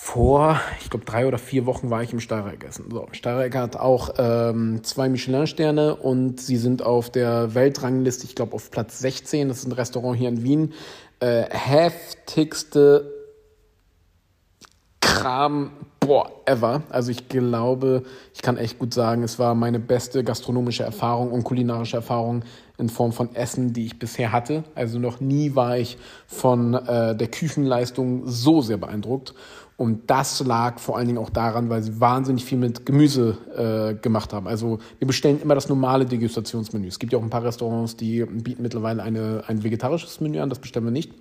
vor, 0.05 0.61
ich 0.81 0.91
glaube, 0.91 1.03
drei 1.03 1.25
oder 1.25 1.39
vier 1.39 1.65
Wochen 1.65 1.89
war 1.89 2.03
ich 2.03 2.13
im 2.13 2.19
Steireck 2.19 2.63
essen. 2.63 2.91
So, 2.91 3.07
Steireck 3.11 3.55
hat 3.55 3.75
auch 3.75 4.13
ähm, 4.19 4.83
zwei 4.83 5.09
Michelin-Sterne 5.09 5.95
und 5.95 6.39
sie 6.39 6.57
sind 6.57 6.83
auf 6.83 7.09
der 7.09 7.55
Weltrangliste, 7.55 8.25
ich 8.25 8.35
glaube, 8.35 8.53
auf 8.53 8.69
Platz 8.69 8.99
16. 8.99 9.49
Das 9.49 9.57
ist 9.57 9.65
ein 9.65 9.71
Restaurant 9.71 10.15
hier 10.15 10.29
in 10.29 10.43
Wien. 10.43 10.73
Äh, 11.19 11.45
heftigste 11.49 13.11
Kram, 15.01 15.71
boah, 16.05 16.31
ever. 16.45 16.83
Also 16.89 17.11
ich 17.11 17.29
glaube, 17.29 18.03
ich 18.33 18.41
kann 18.41 18.57
echt 18.57 18.79
gut 18.79 18.93
sagen, 18.93 19.23
es 19.23 19.39
war 19.39 19.55
meine 19.55 19.79
beste 19.79 20.23
gastronomische 20.23 20.83
Erfahrung 20.83 21.31
und 21.31 21.43
kulinarische 21.43 21.97
Erfahrung 21.97 22.43
in 22.77 22.89
Form 22.89 23.11
von 23.11 23.33
Essen, 23.35 23.73
die 23.73 23.85
ich 23.85 23.99
bisher 23.99 24.31
hatte. 24.31 24.63
Also 24.75 24.99
noch 24.99 25.19
nie 25.19 25.55
war 25.55 25.77
ich 25.77 25.97
von 26.27 26.73
äh, 26.73 27.15
der 27.15 27.27
Küchenleistung 27.27 28.23
so 28.25 28.61
sehr 28.61 28.77
beeindruckt. 28.77 29.33
Und 29.77 30.09
das 30.09 30.39
lag 30.45 30.79
vor 30.79 30.97
allen 30.97 31.07
Dingen 31.07 31.17
auch 31.17 31.29
daran, 31.29 31.69
weil 31.69 31.83
sie 31.83 31.99
wahnsinnig 31.99 32.45
viel 32.45 32.57
mit 32.57 32.85
Gemüse 32.85 33.37
äh, 33.55 34.01
gemacht 34.01 34.31
haben. 34.31 34.47
Also 34.47 34.79
wir 34.99 35.07
bestellen 35.07 35.41
immer 35.41 35.53
das 35.53 35.67
normale 35.67 36.05
Degustationsmenü. 36.05 36.87
Es 36.87 36.97
gibt 36.97 37.11
ja 37.11 37.19
auch 37.19 37.23
ein 37.23 37.29
paar 37.29 37.43
Restaurants, 37.43 37.97
die 37.97 38.23
bieten 38.23 38.61
mittlerweile 38.61 39.03
eine, 39.03 39.43
ein 39.47 39.63
vegetarisches 39.63 40.21
Menü 40.21 40.39
an, 40.39 40.49
das 40.49 40.59
bestellen 40.59 40.85
wir 40.85 40.91
nicht 40.91 41.11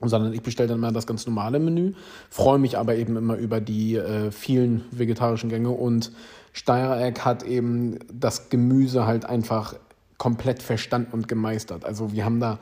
sondern 0.00 0.32
ich 0.32 0.42
bestelle 0.42 0.68
dann 0.68 0.80
mal 0.80 0.92
das 0.92 1.06
ganz 1.06 1.26
normale 1.26 1.58
Menü, 1.58 1.94
freue 2.30 2.58
mich 2.58 2.78
aber 2.78 2.96
eben 2.96 3.16
immer 3.16 3.36
über 3.36 3.60
die 3.60 3.96
äh, 3.96 4.30
vielen 4.30 4.84
vegetarischen 4.90 5.48
Gänge 5.48 5.70
und 5.70 6.12
Steiereck 6.52 7.20
hat 7.20 7.42
eben 7.42 7.98
das 8.12 8.48
Gemüse 8.48 9.06
halt 9.06 9.24
einfach 9.26 9.74
komplett 10.18 10.62
verstanden 10.62 11.12
und 11.12 11.28
gemeistert. 11.28 11.84
Also 11.84 12.12
wir 12.12 12.24
haben 12.24 12.40
da 12.40 12.58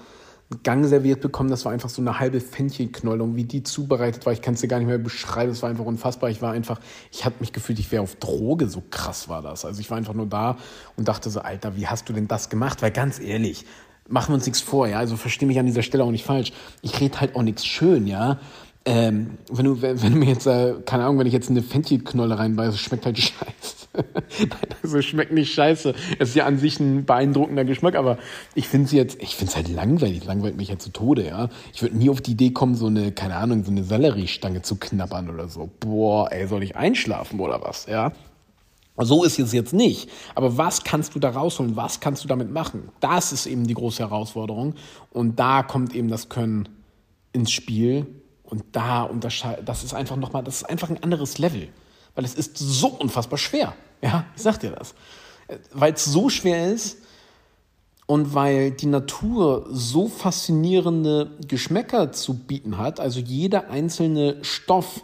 einen 0.50 0.62
Gang 0.62 0.84
serviert 0.84 1.20
bekommen, 1.20 1.48
das 1.48 1.64
war 1.64 1.72
einfach 1.72 1.88
so 1.88 2.02
eine 2.02 2.18
halbe 2.18 2.40
Fenchelknollung, 2.40 3.36
wie 3.36 3.44
die 3.44 3.62
zubereitet 3.62 4.26
war. 4.26 4.32
Ich 4.32 4.42
kann 4.42 4.54
es 4.54 4.60
dir 4.60 4.68
gar 4.68 4.78
nicht 4.78 4.88
mehr 4.88 4.98
beschreiben, 4.98 5.50
es 5.52 5.62
war 5.62 5.70
einfach 5.70 5.84
unfassbar. 5.84 6.30
Ich 6.30 6.42
war 6.42 6.52
einfach, 6.52 6.80
ich 7.10 7.24
hatte 7.24 7.36
mich 7.40 7.52
gefühlt, 7.52 7.78
ich 7.78 7.90
wäre 7.92 8.02
auf 8.02 8.16
Droge, 8.16 8.68
so 8.68 8.82
krass 8.90 9.28
war 9.28 9.42
das. 9.42 9.64
Also 9.64 9.80
ich 9.80 9.90
war 9.90 9.96
einfach 9.96 10.14
nur 10.14 10.26
da 10.26 10.56
und 10.96 11.08
dachte 11.08 11.30
so, 11.30 11.40
Alter, 11.40 11.76
wie 11.76 11.86
hast 11.86 12.08
du 12.08 12.12
denn 12.12 12.28
das 12.28 12.50
gemacht? 12.50 12.82
Weil 12.82 12.90
ganz 12.90 13.20
ehrlich, 13.20 13.64
machen 14.08 14.30
wir 14.30 14.34
uns 14.34 14.46
nichts 14.46 14.60
vor, 14.60 14.86
ja. 14.86 14.98
Also 14.98 15.16
verstehe 15.16 15.48
mich 15.48 15.58
an 15.58 15.66
dieser 15.66 15.82
Stelle 15.82 16.04
auch 16.04 16.10
nicht 16.10 16.24
falsch. 16.24 16.52
Ich 16.82 17.00
rede 17.00 17.20
halt 17.20 17.36
auch 17.36 17.42
nichts 17.42 17.64
schön, 17.66 18.06
ja. 18.06 18.38
Ähm, 18.86 19.38
wenn 19.50 19.64
du, 19.64 19.80
wenn, 19.80 20.02
wenn 20.02 20.12
du 20.12 20.18
mir 20.18 20.28
jetzt, 20.28 20.46
äh, 20.46 20.74
keine 20.84 21.04
Ahnung, 21.04 21.18
wenn 21.18 21.26
ich 21.26 21.32
jetzt 21.32 21.48
eine 21.48 21.62
Fenchelknolle 21.62 22.38
reinbeiße, 22.38 22.76
schmeckt 22.76 23.06
halt 23.06 23.18
scheiße. 23.18 23.88
Nein, 24.40 24.76
also 24.82 25.00
schmeckt 25.00 25.32
nicht 25.32 25.54
scheiße. 25.54 25.94
Es 26.18 26.30
ist 26.30 26.34
ja 26.34 26.44
an 26.44 26.58
sich 26.58 26.80
ein 26.80 27.06
beeindruckender 27.06 27.64
Geschmack, 27.64 27.94
aber 27.94 28.18
ich 28.54 28.68
finde 28.68 28.86
es 28.86 28.92
jetzt, 28.92 29.22
ich 29.22 29.36
finde 29.36 29.50
es 29.50 29.56
halt 29.56 29.68
langweilig, 29.68 30.24
langweilt 30.26 30.56
mich 30.56 30.68
ja 30.68 30.78
zu 30.78 30.90
Tode, 30.90 31.26
ja. 31.26 31.48
Ich 31.72 31.80
würde 31.80 31.96
nie 31.96 32.10
auf 32.10 32.20
die 32.20 32.32
Idee 32.32 32.50
kommen, 32.50 32.74
so 32.74 32.86
eine, 32.86 33.12
keine 33.12 33.36
Ahnung, 33.36 33.64
so 33.64 33.70
eine 33.70 33.84
Selleriestange 33.84 34.60
zu 34.60 34.76
knabbern 34.76 35.30
oder 35.30 35.48
so. 35.48 35.70
Boah, 35.80 36.30
ey, 36.30 36.46
soll 36.46 36.62
ich 36.62 36.76
einschlafen 36.76 37.40
oder 37.40 37.62
was, 37.62 37.86
ja? 37.86 38.12
So 38.96 39.24
ist 39.24 39.38
es 39.40 39.52
jetzt 39.52 39.72
nicht. 39.72 40.08
Aber 40.34 40.56
was 40.56 40.84
kannst 40.84 41.14
du 41.14 41.18
da 41.18 41.30
rausholen? 41.30 41.74
Was 41.74 41.98
kannst 42.00 42.22
du 42.22 42.28
damit 42.28 42.50
machen? 42.52 42.90
Das 43.00 43.32
ist 43.32 43.46
eben 43.46 43.66
die 43.66 43.74
große 43.74 43.98
Herausforderung. 44.00 44.74
Und 45.10 45.40
da 45.40 45.62
kommt 45.64 45.94
eben 45.94 46.08
das 46.08 46.28
Können 46.28 46.68
ins 47.32 47.50
Spiel. 47.50 48.06
Und 48.44 48.64
da 48.72 49.02
unterscheidet, 49.02 49.68
das 49.68 49.82
ist 49.82 49.94
einfach 49.94 50.16
nochmal, 50.16 50.44
das 50.44 50.56
ist 50.58 50.64
einfach 50.64 50.90
ein 50.90 51.02
anderes 51.02 51.38
Level. 51.38 51.68
Weil 52.14 52.24
es 52.24 52.34
ist 52.34 52.56
so 52.56 52.88
unfassbar 52.88 53.38
schwer. 53.38 53.74
Ja, 54.00 54.26
ich 54.36 54.42
sag 54.42 54.60
dir 54.60 54.70
das. 54.70 54.94
Weil 55.72 55.94
es 55.94 56.04
so 56.04 56.28
schwer 56.28 56.72
ist 56.72 56.98
und 58.06 58.34
weil 58.34 58.70
die 58.70 58.86
Natur 58.86 59.66
so 59.70 60.08
faszinierende 60.08 61.30
Geschmäcker 61.48 62.12
zu 62.12 62.34
bieten 62.34 62.78
hat, 62.78 63.00
also 63.00 63.18
jeder 63.18 63.70
einzelne 63.70 64.44
Stoff, 64.44 65.02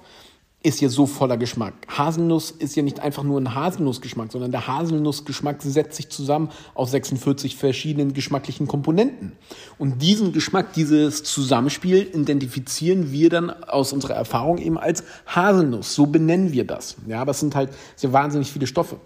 ist 0.62 0.80
ja 0.82 0.90
so 0.90 1.06
voller 1.06 1.38
Geschmack. 1.38 1.72
Haselnuss 1.88 2.50
ist 2.50 2.76
ja 2.76 2.82
nicht 2.82 3.00
einfach 3.00 3.22
nur 3.22 3.40
ein 3.40 3.54
Haselnussgeschmack, 3.54 4.30
sondern 4.30 4.50
der 4.50 4.66
Haselnussgeschmack 4.66 5.62
setzt 5.62 5.96
sich 5.96 6.10
zusammen 6.10 6.50
aus 6.74 6.90
46 6.90 7.56
verschiedenen 7.56 8.12
geschmacklichen 8.12 8.66
Komponenten. 8.66 9.32
Und 9.78 10.02
diesen 10.02 10.32
Geschmack, 10.32 10.74
dieses 10.74 11.22
Zusammenspiel 11.22 12.10
identifizieren 12.14 13.10
wir 13.10 13.30
dann 13.30 13.50
aus 13.50 13.94
unserer 13.94 14.14
Erfahrung 14.14 14.58
eben 14.58 14.76
als 14.76 15.02
Haselnuss. 15.26 15.94
So 15.94 16.06
benennen 16.06 16.52
wir 16.52 16.66
das. 16.66 16.96
Ja, 17.06 17.22
aber 17.22 17.30
es 17.30 17.40
sind 17.40 17.54
halt 17.54 17.70
sehr 17.96 18.12
wahnsinnig 18.12 18.52
viele 18.52 18.66
Stoffe. 18.66 18.98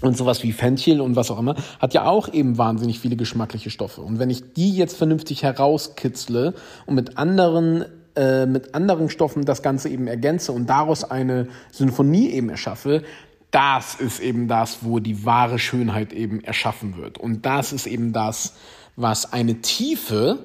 Und 0.00 0.16
sowas 0.16 0.42
wie 0.42 0.50
Fenchel 0.50 1.00
und 1.00 1.14
was 1.14 1.30
auch 1.30 1.38
immer 1.38 1.54
hat 1.78 1.94
ja 1.94 2.06
auch 2.06 2.32
eben 2.32 2.58
wahnsinnig 2.58 2.98
viele 2.98 3.14
geschmackliche 3.14 3.70
Stoffe. 3.70 4.00
Und 4.00 4.18
wenn 4.18 4.30
ich 4.30 4.52
die 4.54 4.76
jetzt 4.76 4.96
vernünftig 4.96 5.44
herauskitzle 5.44 6.54
und 6.86 6.96
mit 6.96 7.18
anderen 7.18 7.84
äh, 8.16 8.46
mit 8.46 8.74
anderen 8.74 9.08
Stoffen 9.08 9.44
das 9.44 9.62
Ganze 9.62 9.88
eben 9.88 10.06
ergänze 10.06 10.52
und 10.52 10.66
daraus 10.66 11.04
eine 11.04 11.48
Sinfonie 11.70 12.30
eben 12.30 12.48
erschaffe, 12.50 13.02
das 13.50 13.94
ist 13.94 14.20
eben 14.20 14.48
das, 14.48 14.78
wo 14.80 14.98
die 14.98 15.24
wahre 15.24 15.58
Schönheit 15.58 16.12
eben 16.12 16.42
erschaffen 16.42 16.96
wird. 16.96 17.18
Und 17.18 17.44
das 17.44 17.72
ist 17.72 17.86
eben 17.86 18.12
das, 18.12 18.54
was 18.96 19.32
eine 19.32 19.60
Tiefe 19.60 20.38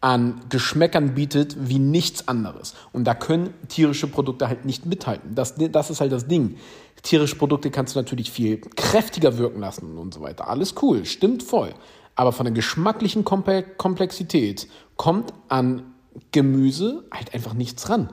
an 0.00 0.42
Geschmäckern 0.50 1.14
bietet 1.14 1.56
wie 1.58 1.78
nichts 1.78 2.28
anderes. 2.28 2.74
Und 2.92 3.04
da 3.04 3.14
können 3.14 3.54
tierische 3.68 4.06
Produkte 4.06 4.48
halt 4.48 4.66
nicht 4.66 4.84
mithalten. 4.84 5.34
Das, 5.34 5.54
das 5.56 5.90
ist 5.90 6.00
halt 6.00 6.12
das 6.12 6.26
Ding. 6.26 6.56
Tierische 7.02 7.36
Produkte 7.36 7.70
kannst 7.70 7.94
du 7.94 8.00
natürlich 8.00 8.30
viel 8.30 8.58
kräftiger 8.58 9.38
wirken 9.38 9.60
lassen 9.60 9.96
und 9.96 10.12
so 10.12 10.20
weiter. 10.20 10.48
Alles 10.48 10.74
cool, 10.82 11.06
stimmt 11.06 11.42
voll. 11.42 11.72
Aber 12.16 12.32
von 12.32 12.44
der 12.44 12.52
geschmacklichen 12.52 13.24
Komplexität 13.24 14.68
kommt 14.96 15.32
an 15.48 15.93
Gemüse 16.32 17.04
halt 17.10 17.34
einfach 17.34 17.54
nichts 17.54 17.88
ran. 17.88 18.10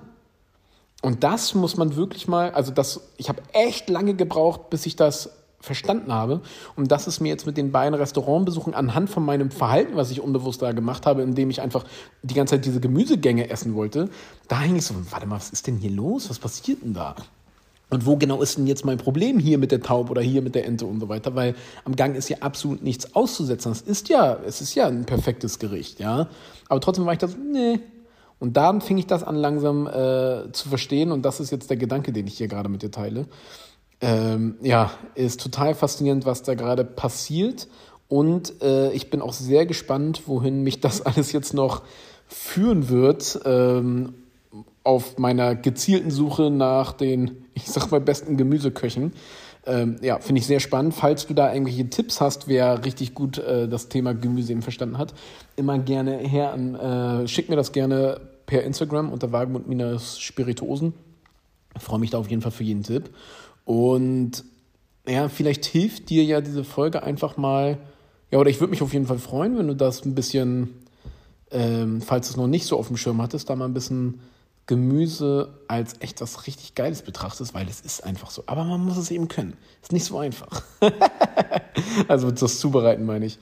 Und 1.01 1.24
das 1.24 1.55
muss 1.55 1.77
man 1.77 1.96
wirklich 1.96 2.27
mal, 2.27 2.51
also 2.51 2.72
das, 2.72 3.01
ich 3.17 3.29
habe 3.29 3.41
echt 3.53 3.89
lange 3.89 4.13
gebraucht, 4.13 4.70
bis 4.70 4.86
ich 4.86 4.96
das 4.96 5.31
verstanden 5.60 6.12
habe. 6.12 6.41
Und 6.75 6.91
das 6.91 7.08
ist 7.08 7.20
mir 7.20 7.29
jetzt 7.29 7.46
mit 7.46 7.58
den 7.58 7.72
beiden 7.72 7.93
Restaurantbesuchen 7.93 8.74
anhand 8.74 9.10
von 9.10 9.24
meinem 9.24 9.51
Verhalten, 9.51 9.96
was 9.96 10.12
ich 10.12 10.22
unbewusst 10.22 10.62
da 10.62 10.72
gemacht 10.72 11.05
habe, 11.05 11.22
indem 11.22 11.50
ich 11.50 11.62
einfach 11.62 11.86
die 12.24 12.34
ganze 12.34 12.55
Zeit 12.55 12.65
diese 12.65 12.79
Gemüsegänge 12.79 13.50
essen 13.50 13.75
wollte, 13.75 14.10
da 14.48 14.60
hing 14.62 14.75
ich 14.75 14.86
so, 14.86 14.96
warte 15.12 15.27
mal, 15.27 15.36
was 15.36 15.51
ist 15.51 15.67
denn 15.67 15.77
hier 15.77 15.91
los? 15.91 16.29
Was 16.29 16.39
passiert 16.39 16.84
denn 16.84 16.93
da? 16.93 17.15
Und 17.91 18.05
wo 18.05 18.15
genau 18.15 18.41
ist 18.41 18.57
denn 18.57 18.67
jetzt 18.67 18.86
mein 18.86 18.98
Problem 18.98 19.38
hier 19.38 19.57
mit 19.57 19.71
der 19.71 19.81
Taube 19.81 20.12
oder 20.12 20.21
hier 20.21 20.41
mit 20.41 20.55
der 20.55 20.65
Ente 20.65 20.86
und 20.86 21.01
so 21.01 21.10
weiter? 21.10 21.36
Weil 21.36 21.55
am 21.83 21.98
Gang 21.98 22.15
ist 22.15 22.29
ja 22.29 22.38
absolut 22.39 22.81
nichts 22.81 23.15
auszusetzen. 23.15 23.74
Es 23.74 23.81
ist 23.81 24.07
ja, 24.07 24.38
es 24.45 24.62
ist 24.62 24.74
ja 24.75 24.88
ein 24.88 25.05
perfektes 25.05 25.60
Gericht, 25.60 26.00
ja. 26.00 26.29
Aber 26.69 26.79
trotzdem 26.79 27.05
war 27.05 27.12
ich 27.12 27.19
da 27.19 27.27
so, 27.27 27.38
nee, 27.38 27.81
und 28.39 28.55
dann 28.55 28.79
fing 28.79 28.98
ich 28.98 29.07
das 29.07 29.24
an 29.24 29.36
langsam 29.36 29.88
äh, 29.88 30.51
zu 30.53 30.69
verstehen 30.69 31.12
und 31.12 31.24
das 31.24 31.41
ist 31.41 31.51
jetzt 31.51 31.69
der 31.69 31.77
Gedanke, 31.77 32.13
den 32.13 32.27
ich 32.27 32.38
hier 32.38 32.48
gerade 32.48 32.69
mit 32.69 32.81
dir 32.81 32.91
teile. 32.91 33.27
Ähm, 34.00 34.55
ja, 34.62 34.91
ist 35.13 35.41
total 35.41 35.75
faszinierend, 35.75 36.25
was 36.25 36.43
da 36.43 36.55
gerade 36.55 36.86
passiert 36.86 37.67
und 38.07 38.62
äh, 38.63 38.91
ich 38.93 39.10
bin 39.10 39.21
auch 39.21 39.33
sehr 39.33 39.65
gespannt, 39.65 40.24
wohin 40.27 40.63
mich 40.63 40.79
das 40.79 41.01
alles 41.05 41.33
jetzt 41.33 41.53
noch 41.53 41.83
führen 42.27 42.88
wird 42.88 43.41
ähm, 43.45 44.13
auf 44.84 45.18
meiner 45.18 45.56
gezielten 45.56 46.12
Suche 46.12 46.50
nach 46.50 46.94
den, 46.94 47.46
ich 47.54 47.68
sag 47.68 47.92
mal, 47.92 48.02
besten 48.02 48.38
Gemüseköchen. 48.38 49.14
Ähm, 49.66 49.98
ja, 50.02 50.20
finde 50.20 50.40
ich 50.40 50.48
sehr 50.48 50.60
spannend. 50.60 50.96
Falls 50.96 51.28
du 51.28 51.36
da 51.36 51.54
irgendwelche 51.54 51.88
Tipps 51.90 52.20
hast, 52.20 52.48
wer 52.48 52.84
richtig 52.84 53.14
gut 53.14 53.38
äh, 53.38 53.68
das 53.68 53.90
Thema 53.90 54.14
Gemüse 54.16 54.54
eben 54.54 54.64
verstanden 54.64 54.98
hat, 54.98 55.14
immer 55.56 55.78
gerne 55.78 56.18
her 56.18 56.52
an, 56.52 56.76
äh, 56.76 57.28
schick 57.28 57.48
mir 57.48 57.56
das 57.56 57.72
gerne 57.72 58.22
per 58.48 58.64
Instagram 58.64 59.12
unter 59.12 59.32
Wagemund 59.32 59.68
Minas 59.68 60.20
Spirituosen. 60.20 60.94
Ich 61.76 61.84
freue 61.84 62.00
mich 62.00 62.10
da 62.10 62.18
auf 62.18 62.30
jeden 62.30 62.42
Fall 62.42 62.52
für 62.52 62.64
jeden 62.64 62.84
Tipp. 62.84 63.12
Und 63.66 64.44
ja, 65.08 65.30
vielleicht 65.30 65.66
hilft 65.66 66.10
dir 66.10 66.24
ja 66.24 66.42
diese 66.42 66.64
Folge 66.64 67.04
einfach 67.04 67.38
mal, 67.38 67.78
ja, 68.32 68.40
oder 68.40 68.50
ich 68.50 68.60
würde 68.60 68.72
mich 68.72 68.82
auf 68.82 68.94
jeden 68.94 69.06
Fall 69.06 69.20
freuen, 69.20 69.58
wenn 69.58 69.68
du 69.68 69.76
das 69.76 70.06
ein 70.06 70.16
bisschen, 70.16 70.70
ähm, 71.52 72.02
falls 72.02 72.28
du 72.28 72.32
es 72.32 72.38
noch 72.38 72.48
nicht 72.48 72.66
so 72.66 72.78
auf 72.78 72.88
dem 72.88 72.98
Schirm 72.98 73.22
hattest, 73.22 73.50
da 73.50 73.56
mal 73.56 73.66
ein 73.66 73.74
bisschen 73.74 74.20
Gemüse 74.72 75.50
als 75.68 75.96
echt 76.00 76.22
was 76.22 76.48
richtig 76.48 76.75
Geiles 76.75 77.01
betrachtest, 77.01 77.54
weil 77.54 77.68
es 77.68 77.82
ist 77.82 78.06
einfach 78.06 78.32
so. 78.32 78.44
Aber 78.46 78.63
man 78.63 78.86
muss 78.86 78.96
es 78.96 79.12
eben 79.12 79.28
können. 79.28 79.58
Ist 79.82 79.92
nicht 79.92 80.06
so 80.06 80.18
einfach. 80.18 80.63
also 82.08 82.32
das 82.32 82.58
Zubereiten 82.58 83.06
meine 83.06 83.25
ich. 83.25 83.38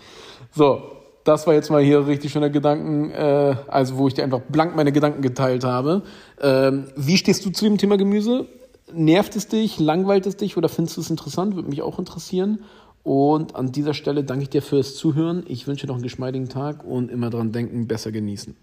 So, 0.55 0.81
das 1.25 1.45
war 1.45 1.53
jetzt 1.53 1.69
mal 1.69 1.83
hier 1.83 2.07
richtig 2.07 2.31
schöner 2.31 2.49
Gedanken, 2.49 3.11
äh, 3.11 3.55
also 3.67 3.97
wo 3.97 4.07
ich 4.07 4.15
dir 4.15 4.23
einfach 4.23 4.41
blank 4.49 4.75
meine 4.75 4.91
Gedanken 4.91 5.21
geteilt 5.21 5.63
habe. 5.63 6.01
Ähm, 6.41 6.85
wie 6.95 7.17
stehst 7.17 7.45
du 7.45 7.51
zu 7.51 7.65
dem 7.65 7.77
Thema 7.77 7.97
Gemüse? 7.97 8.47
Nervt 8.91 9.35
es 9.35 9.47
dich, 9.47 9.79
langweilt 9.79 10.25
es 10.25 10.35
dich 10.35 10.57
oder 10.57 10.67
findest 10.67 10.97
du 10.97 11.01
es 11.01 11.11
interessant? 11.11 11.53
Würde 11.53 11.69
mich 11.69 11.83
auch 11.83 11.99
interessieren. 11.99 12.63
Und 13.03 13.55
an 13.55 13.71
dieser 13.71 13.93
Stelle 13.93 14.23
danke 14.23 14.45
ich 14.45 14.49
dir 14.49 14.63
fürs 14.63 14.95
Zuhören. 14.95 15.43
Ich 15.47 15.67
wünsche 15.67 15.85
dir 15.85 15.89
noch 15.89 15.97
einen 15.97 16.03
geschmeidigen 16.03 16.49
Tag 16.49 16.83
und 16.83 17.11
immer 17.11 17.29
dran 17.29 17.51
denken, 17.51 17.85
besser 17.85 18.11
genießen. 18.11 18.55